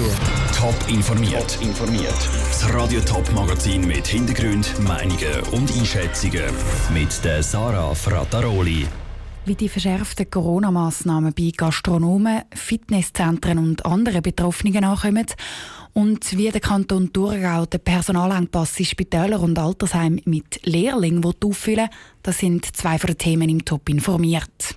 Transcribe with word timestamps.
dazu. 0.00 0.10
Top 0.56 0.74
informiert. 0.88 1.54
Top 1.54 1.62
informiert. 1.62 2.28
Das 2.48 2.74
Radio 2.74 3.00
Top 3.00 3.30
Magazin 3.32 3.86
mit 3.86 4.06
Hintergrund, 4.06 4.72
Meinungen 4.80 5.40
und 5.52 5.70
Einschätzungen 5.72 6.44
mit 6.92 7.24
der 7.24 7.42
Sarah 7.42 7.94
Frataroli. 7.94 8.86
Wie 9.46 9.54
die 9.54 9.68
verschärften 9.68 10.30
Corona-Massnahmen 10.30 11.32
bei 11.32 11.50
Gastronomen, 11.56 12.42
Fitnesszentren 12.54 13.58
und 13.58 13.86
anderen 13.86 14.22
Betroffenen 14.22 14.84
ankommen 14.84 15.26
und 15.94 16.36
wie 16.36 16.50
der 16.50 16.60
Kanton 16.60 17.12
Thurgau 17.12 17.66
den 17.66 17.80
Personalengpass 17.80 18.78
in 18.78 18.84
Spitälern 18.84 19.40
und 19.40 19.58
Altersheimen 19.58 20.20
mit 20.26 20.60
Lehrlingen 20.64 21.24
auffüllen 21.24 21.88
das 22.22 22.38
sind 22.38 22.76
zwei 22.76 22.98
von 22.98 23.08
den 23.08 23.18
Themen 23.18 23.48
im 23.48 23.64
Top 23.64 23.88
informiert. 23.88 24.76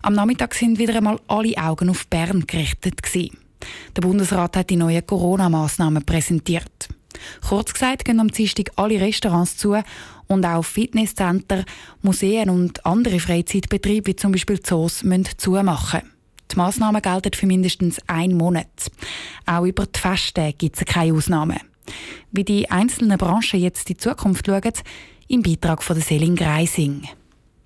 Am 0.00 0.14
Nachmittag 0.14 0.54
sind 0.54 0.78
wieder 0.78 0.96
einmal 0.96 1.18
alle 1.26 1.56
Augen 1.58 1.90
auf 1.90 2.06
Bern 2.06 2.46
gerichtet. 2.46 3.02
Gewesen. 3.02 3.41
Der 3.96 4.02
Bundesrat 4.02 4.56
hat 4.56 4.70
die 4.70 4.76
neuen 4.76 5.06
Corona-Massnahmen 5.06 6.04
präsentiert. 6.04 6.88
Kurz 7.46 7.72
gesagt 7.72 8.04
gehen 8.04 8.20
am 8.20 8.28
Dienstag 8.28 8.70
alle 8.76 9.00
Restaurants 9.00 9.56
zu 9.56 9.76
und 10.26 10.46
auch 10.46 10.64
Fitnesscenter, 10.64 11.64
Museen 12.00 12.50
und 12.50 12.84
andere 12.86 13.20
Freizeitbetriebe 13.20 14.08
wie 14.08 14.16
zum 14.16 14.32
Beispiel 14.32 14.60
Zoos 14.60 15.04
müssen 15.04 15.28
zumachen. 15.36 16.02
Die 16.50 16.56
Massnahmen 16.56 17.00
gelten 17.00 17.32
für 17.34 17.46
mindestens 17.46 18.00
einen 18.08 18.36
Monat. 18.36 18.90
Auch 19.46 19.64
über 19.64 19.86
die 19.86 19.98
Festtage 19.98 20.54
gibt 20.54 20.76
es 20.76 20.84
keine 20.84 21.14
Ausnahmen. 21.14 21.58
Wie 22.30 22.44
die 22.44 22.70
einzelnen 22.70 23.18
Branchen 23.18 23.60
jetzt 23.60 23.88
in 23.88 23.94
die 23.94 23.96
Zukunft 23.96 24.46
schauen, 24.46 24.72
im 25.28 25.42
Beitrag 25.42 25.82
von 25.82 26.00
Selin 26.00 26.36
Greising. 26.36 27.08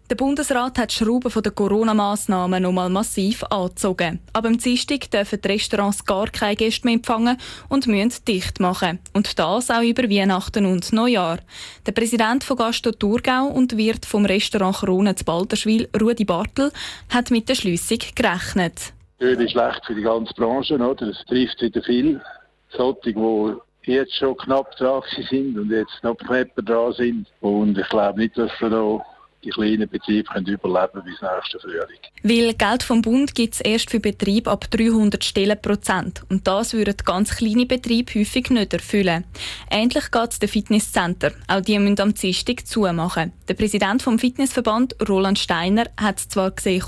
Der 0.08 0.14
Bundesrat 0.14 0.78
hat 0.78 0.92
die 0.92 1.04
Schrauben 1.04 1.32
der 1.42 1.50
Corona-Massnahmen 1.50 2.62
nochmal 2.62 2.88
massiv 2.88 3.42
angezogen. 3.50 4.20
Aber 4.32 4.46
am 4.46 4.56
Dienstag 4.56 5.10
dürfen 5.10 5.40
die 5.40 5.48
Restaurants 5.48 6.04
gar 6.04 6.28
keine 6.28 6.54
Gäste 6.54 6.86
mehr 6.86 6.94
empfangen 6.94 7.36
und 7.68 7.88
müssen 7.88 8.24
dicht 8.24 8.60
machen. 8.60 9.00
Und 9.14 9.36
das 9.36 9.68
auch 9.68 9.82
über 9.82 10.04
Weihnachten 10.04 10.64
und 10.64 10.92
Neujahr. 10.92 11.40
Der 11.86 11.90
Präsident 11.90 12.44
von 12.44 12.56
Gasto 12.56 12.92
Thurgau 12.92 13.48
und 13.48 13.76
Wirt 13.76 14.06
vom 14.06 14.24
Restaurant 14.24 14.76
Krone 14.76 15.16
zu 15.16 15.24
Balderschwil, 15.24 15.88
Rudi 16.00 16.24
Bartel, 16.24 16.70
hat 17.12 17.32
mit 17.32 17.48
der 17.48 17.56
Schliessung 17.56 17.98
gerechnet. 18.14 18.92
Das 19.18 19.30
ist 19.30 19.50
schlecht 19.50 19.86
für 19.86 19.94
die 19.96 20.02
ganze 20.02 20.32
Branche. 20.34 20.74
Oder? 20.76 21.08
Es 21.08 21.24
trifft 21.26 21.60
wieder 21.60 21.82
viel. 21.82 22.20
Solche, 22.70 23.12
die 23.12 23.90
jetzt 23.90 24.14
schon 24.14 24.36
knapp 24.36 24.70
dran 24.76 25.02
sind 25.30 25.58
und 25.58 25.68
jetzt 25.72 25.98
noch 26.04 26.16
knapper 26.16 26.62
dran 26.62 26.92
sind. 26.92 27.26
Und 27.40 27.76
ich 27.76 27.88
glaube 27.88 28.20
nicht, 28.20 28.38
dass 28.38 28.52
wir 28.60 28.70
da 28.70 29.04
die 29.46 29.50
kleinen 29.50 29.88
Betriebe 29.88 30.24
können 30.24 30.46
überleben 30.46 31.02
bis 31.04 31.22
nächsten 31.22 31.60
Frühling. 31.60 31.98
Weil 32.22 32.54
Geld 32.54 32.82
vom 32.82 33.00
Bund 33.00 33.34
gibt 33.34 33.54
es 33.54 33.60
erst 33.60 33.90
für 33.90 34.00
Betriebe 34.00 34.50
ab 34.50 34.68
300 34.70 35.22
Stellen 35.22 35.60
Prozent. 35.60 36.22
Und 36.28 36.46
das 36.46 36.74
würden 36.74 36.96
ganz 37.04 37.36
kleine 37.36 37.66
Betriebe 37.66 38.18
häufig 38.18 38.50
nicht 38.50 38.72
erfüllen. 38.72 39.24
Ähnlich 39.70 40.10
geht 40.10 40.32
es 40.32 40.38
den 40.40 40.48
Fitnesscenter. 40.48 41.30
Auch 41.46 41.60
die 41.60 41.78
müssen 41.78 42.00
am 42.00 42.14
Dienstag 42.14 42.66
zumachen. 42.66 43.32
Der 43.48 43.54
Präsident 43.54 44.02
vom 44.02 44.18
Fitnessverband, 44.18 44.96
Roland 45.08 45.38
Steiner, 45.38 45.84
hat 45.96 46.18
es 46.18 46.28
zwar 46.28 46.50
gesehen, 46.50 46.82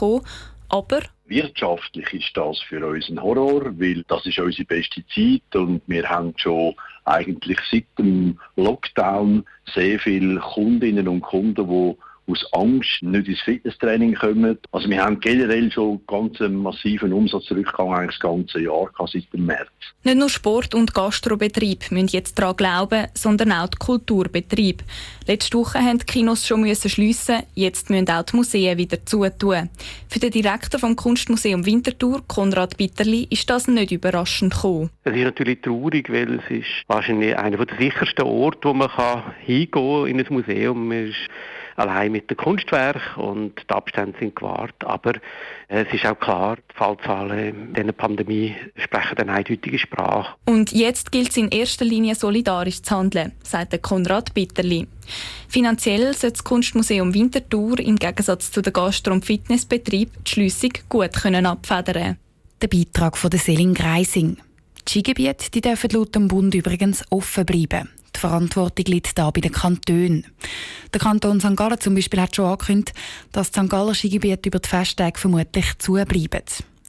aber 0.69 1.01
Wirtschaftlich 1.27 2.11
ist 2.15 2.35
das 2.35 2.59
für 2.61 2.87
uns 2.87 3.11
ein 3.11 3.23
Horror, 3.23 3.79
weil 3.79 4.03
das 4.09 4.25
ist 4.25 4.39
unsere 4.39 4.65
beste 4.65 5.05
Zeit 5.09 5.55
und 5.55 5.83
wir 5.87 6.09
haben 6.09 6.33
schon 6.39 6.75
eigentlich 7.05 7.59
seit 7.71 7.85
dem 7.99 8.39
Lockdown 8.57 9.45
sehr 9.75 9.99
viele 9.99 10.41
Kundinnen 10.41 11.07
und 11.07 11.21
Kunden, 11.21 11.69
die 11.69 11.97
aus 12.29 12.45
Angst 12.53 13.03
nicht 13.03 13.29
ins 13.29 13.41
Fitnesstraining 13.41 14.15
kommen. 14.15 14.59
Also 14.71 14.89
wir 14.89 15.03
haben 15.03 15.19
generell 15.21 15.73
schon 15.73 16.01
ganz 16.07 16.41
einen 16.41 16.57
massiven 16.57 17.13
Umsatzrückgang 17.13 17.93
eigentlich 17.93 18.19
das 18.19 18.21
ganze 18.21 18.61
Jahr 18.61 18.91
seit 19.11 19.33
dem 19.33 19.47
März. 19.47 19.69
Nicht 20.05 20.19
nur 20.19 20.29
Sport- 20.29 20.75
und 20.75 20.95
Gastrobetrieb 20.95 21.91
müssen 21.91 22.09
jetzt 22.09 22.39
daran 22.39 22.57
glauben, 22.57 23.07
sondern 23.15 23.53
auch 23.53 23.69
die 23.69 23.79
Kulturbetrieb. 23.79 24.83
Letzte 25.27 25.59
Woche 25.59 25.79
haben 25.79 25.99
die 25.99 26.07
Kinos 26.07 26.47
schon 26.47 26.61
müssen 26.61 26.89
schliessen, 26.89 27.43
jetzt 27.55 27.91
müssen 27.91 28.11
auch 28.11 28.23
die 28.23 28.37
Museen 28.37 28.79
wieder 28.79 29.05
zutun. 29.05 29.71
Für 30.09 30.19
den 30.19 30.31
Direktor 30.31 30.81
vom 30.81 30.97
Kunstmuseum 30.97 31.65
Winterthur, 31.67 32.23
Konrad 32.27 32.77
Bitterli, 32.77 33.27
ist 33.31 33.49
das 33.49 33.69
nicht 33.69 33.91
überraschend 33.91 34.55
gekommen. 34.55 34.91
Es 35.05 35.15
ist 35.15 35.25
natürlich 35.25 35.61
traurig, 35.63 36.11
weil 36.11 36.41
es 36.41 36.51
ist 36.51 36.85
wahrscheinlich 36.87 37.37
einer 37.37 37.65
der 37.65 37.77
sichersten 37.79 38.25
Orte, 38.25 38.69
wo 38.69 38.75
man 38.75 38.91
hingehen 39.41 39.71
kann 39.71 40.07
in 40.07 40.21
ein 40.21 40.27
Museum. 40.31 40.89
Man 40.89 41.09
ist 41.09 41.17
allein 41.79 42.13
mit 42.13 42.31
dem 42.31 42.37
Kunstwerk 42.37 43.17
und 43.17 43.53
die 43.69 43.75
Abstände 43.75 44.19
sind 44.19 44.37
gewahrt. 44.37 44.75
Aber 44.85 45.15
es 45.69 45.87
ist 45.93 46.05
auch 46.07 46.19
klar, 46.19 46.57
die 46.57 46.75
Fallzahlen 46.75 47.69
in 47.69 47.75
dieser 47.75 47.93
Pandemie 47.93 48.55
sprechen 48.77 49.19
eine 49.19 49.33
eindeutige 49.33 49.79
Sprache. 49.79 50.35
Und 50.47 50.73
jetzt 50.73 51.13
gilt 51.13 51.31
es 51.31 51.37
in 51.37 51.49
erster 51.51 51.85
Linie 51.85 52.15
solidarisch 52.15 52.83
zu 52.83 52.97
handeln, 52.97 53.33
sagt 53.43 53.81
Konrad 53.83 54.35
Bitterli. 54.35 54.87
Finanziell 55.49 56.13
soll 56.15 56.31
das 56.31 56.45
Kunstmuseum 56.45 57.15
Winterthur 57.15 57.79
im 57.81 57.97
Gegensatz 57.97 58.51
zu 58.51 58.61
den 58.61 58.73
Gastro- 58.73 59.13
und 59.13 59.25
Fitnessbetrieb 59.25 60.11
die 60.25 60.31
Schliessung 60.31 60.73
gut 60.89 61.15
können 61.15 61.47
abfedern 61.47 62.19
Der 62.61 62.69
Beitrag 62.69 63.17
von 63.17 63.31
der 63.31 63.41
Selin 63.41 63.73
Greising. 63.73 64.37
Die 64.87 64.91
Skigebiete 64.91 65.61
dürfen 65.61 65.91
laut 65.91 66.15
dem 66.15 66.29
Bund 66.29 66.55
übrigens 66.55 67.05
offen 67.11 67.47
bleiben. 67.47 67.91
Die 68.19 68.23
Verantwortung 68.23 68.87
liegt 68.87 69.17
da 69.17 69.31
bei 69.31 69.41
den 69.41 69.53
Kantonen. 69.53 70.27
Der 70.93 71.01
Kanton 71.01 71.39
St. 71.39 71.55
Gallen 71.55 71.79
zum 71.79 71.95
Beispiel 71.95 72.21
hat 72.21 72.35
schon 72.35 72.47
angekündigt, 72.47 72.93
dass 73.31 73.53
die 73.53 73.61
St. 73.61 73.71
Galler 73.71 73.95
Skigebiete 73.95 74.49
über 74.49 74.59
die 74.59 74.69
Festtage 74.69 75.21
vermutlich 75.21 75.79
zubleiben. 75.79 76.43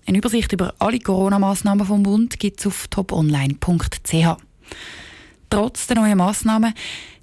Eine 0.08 0.18
Übersicht 0.18 0.52
über 0.54 0.74
alle 0.80 1.00
Corona-Massnahmen 1.00 1.86
vom 1.86 2.02
Bund 2.02 2.40
gibt 2.40 2.62
es 2.62 2.66
auf 2.66 2.88
toponline.ch. 2.88 4.38
Trotz 5.52 5.86
der 5.86 5.98
neuen 5.98 6.18
Massnahmen, 6.18 6.74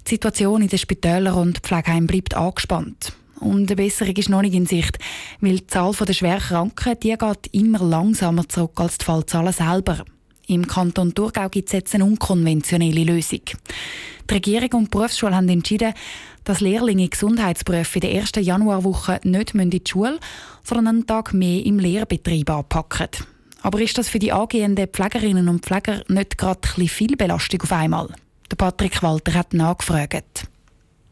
die 0.05 0.11
Situation 0.11 0.61
in 0.61 0.69
den 0.69 0.79
Spitälern 0.79 1.33
und 1.33 1.59
Pflegeheimen 1.59 2.07
bleibt 2.07 2.33
angespannt. 2.33 3.11
Und 3.41 3.69
eine 3.69 3.75
Besserung 3.75 4.15
ist 4.15 4.29
noch 4.29 4.41
nicht 4.41 4.55
in 4.55 4.67
Sicht, 4.67 4.99
weil 5.41 5.57
die 5.57 5.67
Zahl 5.67 5.91
der 5.91 6.13
Schwerkranken 6.13 6.97
die 7.01 7.17
geht 7.17 7.47
immer 7.51 7.79
langsamer 7.79 8.47
zurück 8.47 8.79
als 8.79 8.99
die 8.99 9.05
Fallzahlen 9.05 9.51
selber. 9.51 10.05
Im 10.49 10.65
Kanton 10.65 11.13
Thurgau 11.13 11.49
gibt 11.49 11.67
es 11.67 11.73
jetzt 11.73 11.93
eine 11.93 12.05
unkonventionelle 12.05 13.03
Lösung. 13.03 13.41
Die 14.29 14.33
Regierung 14.33 14.69
und 14.71 14.85
die 14.85 14.97
Berufsschule 14.97 15.35
haben 15.35 15.49
entschieden, 15.49 15.93
dass 16.45 16.61
Lehrlinge 16.61 17.09
Gesundheitsberufe 17.09 17.95
in 17.95 18.01
der 18.01 18.13
ersten 18.13 18.43
Januarwoche 18.43 19.19
nicht 19.23 19.53
in 19.53 19.69
die 19.69 19.83
Schule, 19.85 20.19
sondern 20.63 20.87
einen 20.87 21.05
Tag 21.05 21.33
mehr 21.33 21.65
im 21.65 21.79
Lehrbetrieb 21.79 22.49
anpacken. 22.49 23.09
Aber 23.61 23.81
ist 23.81 23.97
das 23.97 24.07
für 24.07 24.19
die 24.19 24.31
angehenden 24.31 24.87
Pflegerinnen 24.87 25.49
und 25.49 25.65
Pfleger 25.65 26.03
nicht 26.07 26.37
gerade 26.37 26.87
viel 26.87 27.17
Belastung 27.17 27.63
auf 27.63 27.71
einmal? 27.73 28.07
Der 28.49 28.55
Patrick 28.55 29.03
Walter 29.03 29.33
hat 29.33 29.53
nachgefragt. 29.53 30.47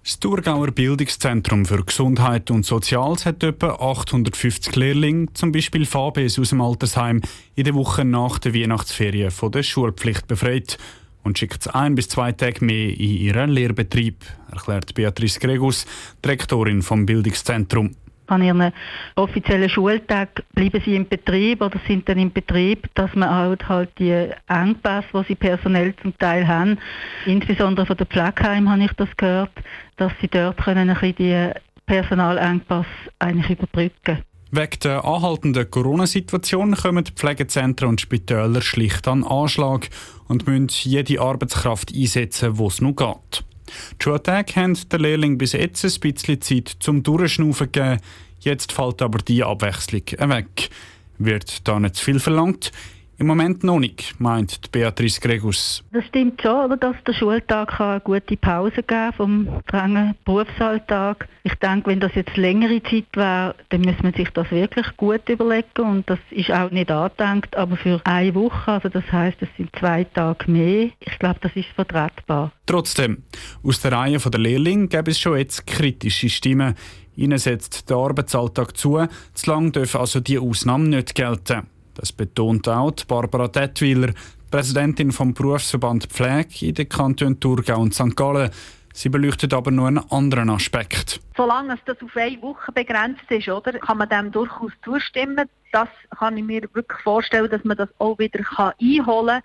Das 0.06 0.20
Thurgauer 0.20 0.68
Bildungszentrum 0.68 1.66
für 1.66 1.84
Gesundheit 1.84 2.52
und 2.52 2.64
Soziales 2.64 3.26
hat 3.26 3.42
etwa 3.42 3.72
850 3.72 4.76
Lehrlinge, 4.76 5.34
zum 5.34 5.52
Beispiel 5.52 5.88
Fabes 5.88 6.38
aus 6.38 6.50
dem 6.50 6.62
Altersheim, 6.62 7.24
in 7.56 7.64
der 7.64 7.74
Woche 7.74 8.06
nach 8.06 8.38
der 8.38 8.54
Weihnachtsferien 8.54 9.32
von 9.32 9.52
der 9.52 9.64
Schulpflicht 9.64 10.28
befreit 10.28 10.78
und 11.24 11.40
schickt 11.40 11.74
ein 11.74 11.96
bis 11.96 12.08
zwei 12.08 12.34
Tage 12.34 12.64
mehr 12.64 12.90
in 12.90 13.18
ihren 13.18 13.50
Lehrbetrieb, 13.50 14.24
erklärt 14.52 14.94
Beatrice 14.94 15.40
Gregus, 15.40 15.88
Direktorin 16.24 16.84
vom 16.84 17.08
Bildungszentrum 17.08 17.96
an 18.28 18.44
ihren 18.44 18.72
offiziellen 19.16 19.70
Schultag 19.70 20.44
bleiben 20.54 20.82
sie 20.84 20.96
im 20.96 21.08
Betrieb 21.08 21.62
oder 21.62 21.80
sind 21.88 22.08
dann 22.10 22.20
im 22.20 22.32
Betrieb, 22.32 22.88
dass 22.96 23.14
man 23.16 23.30
halt, 23.30 23.68
halt 23.68 23.90
die 24.00 24.30
Engpässe, 24.48 25.08
die 25.14 25.24
sie 25.28 25.36
personell 25.36 25.96
zum 26.02 26.18
Teil 26.18 26.48
haben, 26.48 26.78
insbesondere 27.26 27.86
von 27.86 27.98
der 27.98 28.08
Pflegeheim 28.08 28.70
habe 28.70 28.84
ich 28.84 28.94
das 28.94 29.16
gehört, 29.18 29.52
dass 29.98 30.12
sie 30.22 30.28
dort 30.28 30.58
können 30.58 30.90
ein 30.90 31.16
die 31.16 31.52
Personalengpass 31.86 32.88
eigentlich 33.20 33.52
überbrücken 33.52 34.24
Wegen 34.52 34.80
der 34.84 35.04
anhaltenden 35.04 35.70
Corona-Situation 35.70 36.76
kommen 36.76 37.04
die 37.04 37.12
Pflegezentren 37.12 37.90
und 37.90 38.00
Spitäler 38.00 38.62
schlicht 38.62 39.08
an 39.08 39.24
Anschlag 39.24 39.90
und 40.28 40.48
müssen 40.48 40.70
jede 40.70 41.20
Arbeitskraft 41.20 41.94
einsetzen, 41.94 42.58
wo 42.58 42.68
es 42.68 42.80
noch 42.80 42.96
geht. 42.96 43.44
Die 43.68 44.04
Schultage 44.04 44.56
haben 44.56 44.78
der 44.90 45.00
Lehrling 45.00 45.38
bis 45.38 45.54
jetzt 45.54 45.84
ein 45.84 46.00
bisschen 46.00 46.42
Zeit 46.42 46.76
zum 46.80 47.04
Durchschnaufen 47.04 47.72
gegeben. 47.72 48.00
Jetzt 48.40 48.72
fällt 48.72 49.02
aber 49.02 49.20
die 49.20 49.44
Abwechslung 49.44 50.04
weg. 50.30 50.70
Wird 51.18 51.68
da 51.68 51.80
nicht 51.80 51.96
zu 51.96 52.06
viel 52.06 52.20
verlangt? 52.20 52.72
Im 53.18 53.28
Moment 53.28 53.64
noch 53.64 53.80
nicht, 53.80 54.20
meint 54.20 54.72
Beatrice 54.74 55.22
Gregus. 55.22 55.82
Das 55.94 56.04
stimmt 56.06 56.42
schon, 56.42 56.66
oder, 56.66 56.76
dass 56.76 56.98
der 57.08 57.14
Schultag 57.14 57.80
eine 57.80 58.02
gute 58.02 58.36
Pause 58.36 58.84
geben 58.84 59.14
vom 59.16 59.48
strengen 59.66 60.16
Berufsalltag. 60.26 61.30
Ich 61.44 61.56
denke, 61.56 61.92
wenn 61.92 62.02
das 62.02 62.14
jetzt 62.16 62.36
längere 62.36 62.84
Zeit 62.84 63.06
wäre, 63.14 63.56
dann 63.70 63.82
müsste 63.82 64.04
man 64.04 64.14
sich 64.14 64.30
das 64.32 64.52
wirklich 64.52 64.86
gut 64.98 65.30
überlegen 65.30 65.82
und 65.82 66.10
das 66.10 66.20
ist 66.30 66.52
auch 66.52 66.72
nicht 66.72 66.92
angedenkt, 66.92 67.56
aber 67.56 67.78
für 67.78 68.02
eine 68.04 68.36
Woche, 68.36 68.72
also 68.72 68.90
das 68.90 69.10
heißt, 69.10 69.42
es 69.42 69.50
sind 69.56 69.70
zwei 69.80 70.04
Tage 70.04 70.52
mehr. 70.52 70.90
Ich 71.00 71.18
glaube, 71.18 71.40
das 71.40 71.56
ist 71.56 71.70
vertretbar. 71.70 72.52
Trotzdem, 72.66 73.24
aus 73.64 73.80
der 73.80 73.94
Reihe 73.94 74.18
der 74.18 74.40
Lehrlinge 74.42 74.90
gäbe 74.90 75.12
es 75.12 75.20
schon 75.20 75.38
jetzt 75.38 75.66
kritische 75.66 76.28
Stimmen. 76.28 76.76
Ihnen 77.16 77.38
setzt 77.38 77.90
der 77.90 77.96
Arbeitsalltag 77.96 78.76
zu, 78.76 79.08
zu 79.34 79.50
lang 79.50 79.72
dürfen 79.72 80.02
also 80.02 80.20
die 80.20 80.38
Ausnahmen 80.38 80.90
nicht 80.90 81.16
gelten. 81.16 81.68
Das 81.96 82.12
betont 82.12 82.68
auch 82.68 82.94
Barbara 83.08 83.48
Detwiler, 83.48 84.14
Präsidentin 84.52 85.12
vom 85.12 85.34
Berufsverband 85.34 86.06
Pflege 86.06 86.68
in 86.68 86.76
den 86.76 86.88
Kantonen 86.88 87.40
Thurgau 87.40 87.80
und 87.80 87.94
St. 87.94 88.16
Gallen. 88.16 88.52
Sie 88.94 89.10
beleuchtet 89.10 89.54
aber 89.54 89.72
nur 89.72 89.88
einen 89.88 90.10
anderen 90.10 90.50
Aspekt. 90.50 91.20
Solange 91.36 91.78
das 91.86 92.02
auf 92.02 92.16
eine 92.16 92.42
Woche 92.42 92.72
begrenzt 92.72 93.30
ist, 93.30 93.50
oder, 93.50 93.74
kann 93.74 93.98
man 93.98 94.08
dem 94.08 94.32
durchaus 94.32 94.72
zustimmen. 94.86 95.50
Das 95.74 95.90
kann 96.18 96.38
ich 96.38 96.44
mir 96.46 96.62
wirklich 96.74 97.02
vorstellen, 97.02 97.50
dass 97.50 97.64
man 97.66 97.76
das 97.76 97.90
auch 97.98 98.18
wieder 98.20 98.40
einholen 98.80 99.42
kann. 99.42 99.44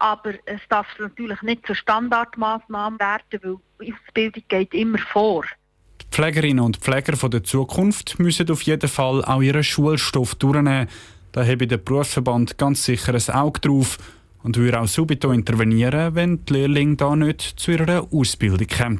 Aber 0.00 0.32
es 0.46 0.60
darf 0.68 0.86
natürlich 0.98 1.40
nicht 1.42 1.66
zur 1.66 1.76
Standardmaßnahme 1.76 2.98
werden, 2.98 3.60
weil 3.78 3.92
Ausbildung 3.92 4.42
geht 4.48 4.74
immer 4.74 4.98
vor. 4.98 5.44
Die 6.02 6.06
Pflegerinnen 6.10 6.64
und 6.64 6.78
Pfleger 6.78 7.28
der 7.28 7.44
Zukunft 7.44 8.18
müssen 8.18 8.50
auf 8.50 8.62
jeden 8.62 8.88
Fall 8.88 9.24
auch 9.24 9.40
ihren 9.42 9.62
Schulstoff 9.62 10.34
durchnehmen. 10.34 10.88
Da 11.32 11.46
habe 11.46 11.66
der 11.66 11.78
Berufsverband 11.78 12.58
ganz 12.58 12.84
sicher 12.84 13.14
ein 13.14 13.34
Auge 13.34 13.60
drauf 13.60 13.98
und 14.42 14.56
würde 14.56 14.80
auch 14.80 14.88
subito 14.88 15.30
intervenieren, 15.32 16.14
wenn 16.14 16.44
die 16.44 16.54
Lehrlinge 16.54 16.96
da 16.96 17.14
nicht 17.14 17.42
zu 17.56 17.72
ihrer 17.72 18.06
Ausbildung 18.12 18.66
kämen. 18.66 18.98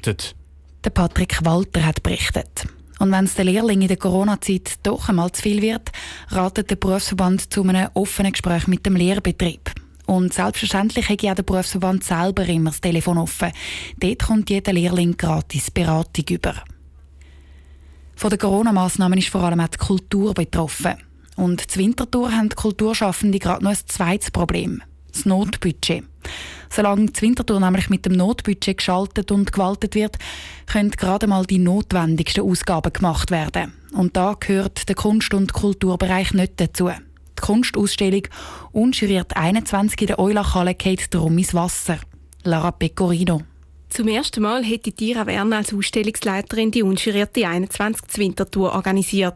Der 0.84 0.90
Patrick 0.90 1.44
Walter 1.44 1.84
hat 1.84 2.02
berichtet. 2.02 2.66
Und 3.00 3.12
wenn 3.12 3.24
es 3.24 3.34
den 3.34 3.46
Lehrlingen 3.46 3.82
in 3.82 3.88
der 3.88 3.96
Corona-Zeit 3.96 4.78
doch 4.82 5.08
einmal 5.08 5.32
zu 5.32 5.42
viel 5.42 5.62
wird, 5.62 5.90
ratet 6.28 6.70
der 6.70 6.76
Berufsverband 6.76 7.52
zu 7.52 7.62
einem 7.62 7.88
offenen 7.94 8.32
Gespräch 8.32 8.66
mit 8.66 8.84
dem 8.84 8.96
Lehrbetrieb. 8.96 9.72
Und 10.06 10.34
selbstverständlich 10.34 11.08
hat 11.08 11.22
ja 11.22 11.34
der 11.34 11.42
Berufsverband 11.42 12.04
selber 12.04 12.46
immer 12.46 12.70
das 12.70 12.80
Telefon 12.80 13.16
offen. 13.16 13.52
Dort 13.98 14.26
kommt 14.26 14.50
jeder 14.50 14.72
Lehrling 14.72 15.16
gratis 15.16 15.70
Beratung 15.70 16.24
über. 16.28 16.54
Von 18.16 18.30
den 18.30 18.38
Corona-Massnahmen 18.38 19.18
ist 19.18 19.28
vor 19.28 19.42
allem 19.44 19.60
auch 19.60 19.68
die 19.68 19.78
Kultur 19.78 20.34
betroffen. 20.34 20.96
Und 21.36 21.70
zu 21.70 21.78
Winterthur 21.78 22.32
haben 22.32 22.48
die 22.48 22.56
Kulturschaffende 22.56 23.38
gerade 23.38 23.64
noch 23.64 23.70
ein 23.70 23.78
zweites 23.86 24.30
Problem 24.30 24.82
das 25.12 25.26
Notbudget. 25.26 26.04
Solange 26.70 27.06
das 27.06 27.22
Winterthur 27.22 27.60
nämlich 27.60 27.90
mit 27.90 28.06
dem 28.06 28.12
Notbudget 28.12 28.78
geschaltet 28.78 29.32
und 29.32 29.52
gewaltet 29.52 29.94
wird, 29.94 30.18
können 30.66 30.90
gerade 30.90 31.26
mal 31.26 31.44
die 31.44 31.58
notwendigsten 31.58 32.44
Ausgaben 32.44 32.92
gemacht 32.92 33.30
werden. 33.30 33.72
Und 33.92 34.16
da 34.16 34.36
gehört 34.38 34.88
der 34.88 34.94
Kunst- 34.94 35.34
und 35.34 35.52
Kulturbereich 35.52 36.32
nicht 36.32 36.60
dazu. 36.60 36.88
Die 36.88 37.42
Kunstausstellung 37.42 38.22
Unschuriert 38.72 39.36
21 39.36 40.00
in 40.02 40.06
der 40.08 40.18
Eulachhalle 40.18 40.74
geht 40.74 41.12
darum 41.12 41.38
ins 41.38 41.54
Wasser. 41.54 41.98
Lara 42.44 42.70
Pecorino. 42.70 43.42
Zum 43.90 44.06
ersten 44.06 44.42
Mal 44.42 44.62
hätte 44.64 44.92
Tira 44.92 45.26
Werner 45.26 45.58
als 45.58 45.74
Ausstellungsleiterin 45.74 46.70
die 46.70 46.84
unschurierte 46.84 47.46
21 47.46 48.18
Wintertour 48.18 48.72
organisiert. 48.72 49.34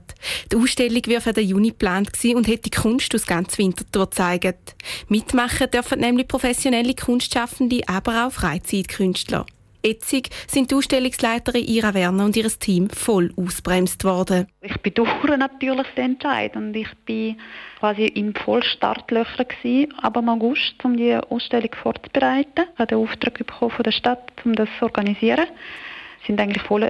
Die 0.50 0.56
Ausstellung 0.56 1.02
wäre 1.06 1.20
für 1.20 1.32
den 1.32 1.48
Juni 1.48 1.70
geplant 1.70 2.12
und 2.34 2.46
hätte 2.46 2.70
Kunst 2.70 3.14
aus 3.16 3.26
ganz 3.26 3.58
Winterthur 3.58 4.06
gezeigt. 4.06 4.76
Mitmachen 5.08 5.70
dürfen 5.72 5.98
nämlich 5.98 6.28
professionelle 6.28 6.94
Kunstschaffende, 6.94 7.82
aber 7.88 8.26
auch 8.26 8.32
Freizeitkünstler. 8.32 9.44
Etzig 9.86 10.31
sind 10.46 10.70
die 10.70 10.76
Ausstellungsleiterin 10.76 11.62
Ira 11.62 11.92
Werner 11.92 12.25
und 12.25 12.36
ihr 12.36 12.48
Team 12.48 12.88
voll 12.88 13.34
ausbremst 13.36 14.02
worden. 14.04 14.46
Ich 14.62 14.78
bedauere 14.78 15.36
natürlich 15.36 15.86
den 15.94 16.12
Entscheid 16.12 16.56
und 16.56 16.75
ich 16.75 16.88
bin 17.04 17.38
quasi 17.78 18.06
im 18.06 18.34
Vollstartlöcher 18.34 19.44
gewesen, 19.44 19.92
aber 20.00 20.20
im 20.20 20.31
August, 20.31 20.82
um 20.82 20.96
die 20.96 21.14
Ausstellung 21.14 21.69
vorzubereiten. 21.82 22.64
Ich 22.72 22.78
habe 22.78 22.86
den 22.86 22.98
Auftrag 22.98 23.34
bekommen 23.34 23.72
von 23.72 23.82
der 23.82 23.92
Stadt, 23.92 24.32
um 24.46 24.54
das 24.54 24.70
zu 24.78 24.86
organisieren. 24.86 25.46
Wir 25.46 26.26
sind 26.28 26.40
eigentlich 26.40 26.62
voll 26.62 26.88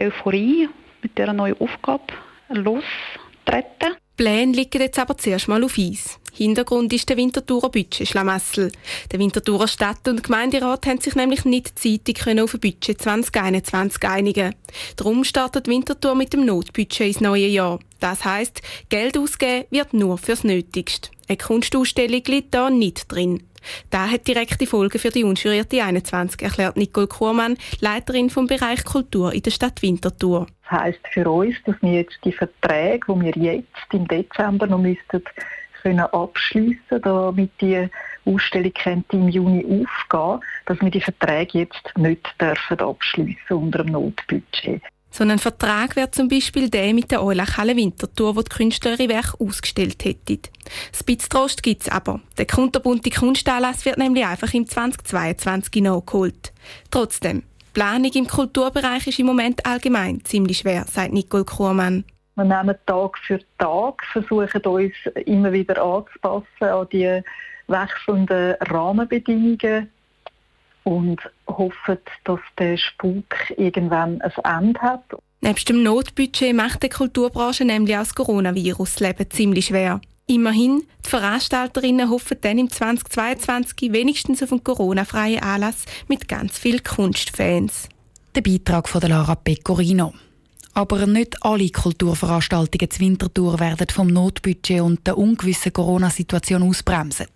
Euphorie 0.00 0.68
mit 1.02 1.16
dieser 1.16 1.32
neuen 1.32 1.60
Aufgabe 1.60 2.12
lostreten. 2.48 3.94
Pläne 4.16 4.52
liegen 4.52 4.80
jetzt 4.80 4.98
aber 4.98 5.18
zuerst 5.18 5.48
mal 5.48 5.62
auf 5.62 5.76
Eis. 5.78 6.18
Hintergrund 6.32 6.92
ist 6.92 7.08
der 7.08 7.16
Winterthurer 7.16 7.70
Budget-Schlamassel. 7.70 8.70
Der 9.10 9.18
Winterthurer 9.18 9.68
Stadt- 9.68 10.06
und 10.06 10.22
Gemeinderat 10.22 10.86
haben 10.86 11.00
sich 11.00 11.14
nämlich 11.14 11.44
nicht 11.44 11.78
zeitig 11.78 12.20
auf 12.20 12.54
ein 12.54 12.60
Budget 12.60 13.00
2021 13.00 14.04
einigen 14.04 14.54
Darum 14.96 15.24
startet 15.24 15.66
Winterthur 15.68 16.14
mit 16.14 16.32
dem 16.32 16.44
Notbudget 16.44 17.06
ins 17.06 17.20
neue 17.20 17.46
Jahr. 17.46 17.78
Das 18.00 18.24
heisst, 18.24 18.60
Geld 18.90 19.16
ausgeben 19.16 19.64
wird 19.70 19.94
nur 19.94 20.18
fürs 20.18 20.44
Nötigste. 20.44 21.10
Eine 21.28 21.38
Kunstausstellung 21.38 22.22
liegt 22.26 22.54
da 22.54 22.70
nicht 22.70 23.10
drin. 23.10 23.42
Da 23.90 24.08
hat 24.08 24.26
direkte 24.26 24.66
Folgen 24.66 24.98
für 24.98 25.10
die 25.10 25.24
unschurierte 25.24 25.82
21, 25.82 26.42
erklärt 26.42 26.76
Nicole 26.76 27.06
Kurmann, 27.06 27.56
Leiterin 27.80 28.30
vom 28.30 28.46
Bereich 28.46 28.84
Kultur 28.84 29.32
in 29.32 29.42
der 29.42 29.50
Stadt 29.50 29.82
Winterthur. 29.82 30.46
Das 30.68 30.80
heisst 30.80 31.08
für 31.12 31.28
uns, 31.30 31.56
dass 31.64 31.76
wir 31.80 31.92
jetzt 31.92 32.18
die 32.24 32.32
Verträge, 32.32 33.06
die 33.08 33.20
wir 33.20 33.54
jetzt 33.54 33.92
im 33.92 34.06
Dezember 34.08 34.66
noch 34.66 34.78
müssten, 34.78 35.22
können 35.82 36.00
abschliessen, 36.00 37.00
damit 37.02 37.50
die 37.60 37.88
Ausstellung 38.24 38.72
könnte 38.72 39.16
im 39.16 39.28
Juni 39.28 39.64
aufgehen, 39.64 40.40
dass 40.66 40.80
wir 40.80 40.90
die 40.90 41.00
Verträge 41.00 41.60
jetzt 41.60 41.92
nicht 41.96 42.28
dürfen 42.40 42.80
abschliessen 42.80 43.56
unter 43.56 43.84
dem 43.84 43.92
Notbudget. 43.92 44.82
So 45.10 45.24
ein 45.24 45.38
Vertrag 45.38 45.96
wäre 45.96 46.10
zum 46.10 46.28
Beispiel 46.28 46.68
der 46.68 46.92
mit 46.92 47.10
der 47.10 47.22
Eulachhalle 47.22 47.74
Winterthur, 47.74 48.36
wo 48.36 48.42
die 48.42 48.50
Künstler 48.50 48.98
ihre 48.98 49.08
Werke 49.08 49.40
ausgestellt 49.40 50.04
hätten. 50.04 50.40
Spitztrost 50.92 51.62
gibt 51.62 51.82
es 51.82 51.88
aber. 51.88 52.20
Der 52.36 52.46
kunterbunte 52.46 53.10
Kunstanlass 53.10 53.84
wird 53.86 53.98
nämlich 53.98 54.26
einfach 54.26 54.52
im 54.52 54.66
2022 54.66 55.82
nachgeholt. 55.82 56.52
Trotzdem, 56.90 57.44
Planung 57.72 58.12
im 58.12 58.26
Kulturbereich 58.26 59.06
ist 59.06 59.18
im 59.18 59.26
Moment 59.26 59.64
allgemein 59.64 60.24
ziemlich 60.24 60.58
schwer, 60.58 60.84
sagt 60.88 61.12
Nicole 61.12 61.44
Kruhrmann. 61.44 62.04
Wir 62.34 62.44
nehmen 62.44 62.74
Tag 62.84 63.18
für 63.18 63.40
Tag, 63.58 64.04
versuchen 64.12 64.62
uns 64.62 64.92
immer 65.24 65.52
wieder 65.52 65.82
anzupassen 65.82 66.46
an 66.60 66.86
die 66.92 67.22
wechselnden 67.68 68.54
Rahmenbedingungen 68.60 69.90
und 70.86 71.20
hoffen, 71.48 71.98
dass 72.24 72.38
der 72.58 72.76
Spuk 72.76 73.24
irgendwann 73.56 74.22
ein 74.22 74.32
Ende 74.44 74.80
hat. 74.80 75.02
Nebst 75.40 75.68
dem 75.68 75.82
Notbudget 75.82 76.54
macht 76.54 76.82
die 76.84 76.88
Kulturbranche 76.88 77.64
nämlich 77.64 77.96
auch 77.96 78.00
das 78.00 78.14
Coronavirus-Leben 78.14 79.30
ziemlich 79.30 79.66
schwer. 79.66 80.00
Immerhin, 80.28 80.82
die 81.04 81.10
Veranstalterinnen 81.10 82.08
hoffen 82.08 82.38
dann 82.40 82.58
im 82.58 82.70
2022 82.70 83.92
wenigstens 83.92 84.42
auf 84.42 84.52
einen 84.52 84.64
Corona-freien 84.64 85.42
Anlass 85.42 85.84
mit 86.08 86.28
ganz 86.28 86.58
vielen 86.58 86.82
Kunstfans. 86.82 87.88
Der 88.34 88.42
Beitrag 88.42 88.88
von 88.88 89.02
Lara 89.02 89.34
Pecorino. 89.34 90.14
Aber 90.76 91.06
nicht 91.06 91.42
alle 91.42 91.70
Kulturveranstaltungen 91.70 92.90
zu 92.90 93.00
Winterthur 93.00 93.58
werden 93.58 93.88
vom 93.88 94.08
Notbudget 94.08 94.82
und 94.82 95.06
der 95.06 95.16
ungewissen 95.16 95.72
Corona-Situation 95.72 96.62
ausbremsen. 96.62 97.28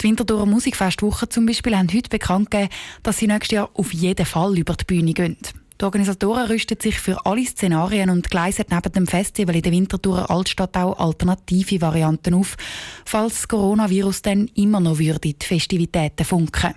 Die 0.00 0.06
Winterthurer 0.06 0.46
Musikfestwoche 0.46 1.28
zum 1.28 1.44
Beispiel 1.44 1.76
haben 1.76 1.92
heute 1.92 2.08
bekannt 2.08 2.52
gegeben, 2.52 2.70
dass 3.02 3.18
sie 3.18 3.26
nächstes 3.26 3.56
Jahr 3.56 3.70
auf 3.74 3.92
jeden 3.92 4.24
Fall 4.24 4.56
über 4.56 4.74
die 4.74 4.84
Bühne 4.84 5.12
gehen. 5.12 5.36
Die 5.80 5.84
Organisatoren 5.84 6.46
rüsten 6.46 6.78
sich 6.80 7.00
für 7.00 7.26
alle 7.26 7.44
Szenarien 7.44 8.10
und 8.10 8.30
gleisen 8.30 8.66
neben 8.70 8.92
dem 8.92 9.08
Festival 9.08 9.56
in 9.56 9.62
der 9.62 9.72
Winterthurer 9.72 10.30
Altstadt 10.30 10.76
auch 10.76 11.00
alternative 11.00 11.80
Varianten 11.80 12.34
auf, 12.34 12.56
falls 13.04 13.34
das 13.34 13.48
Coronavirus 13.48 14.22
dann 14.22 14.48
immer 14.54 14.78
noch 14.78 15.00
würde 15.00 15.34
die 15.34 15.36
Festivitäten 15.44 16.24
funken. 16.24 16.76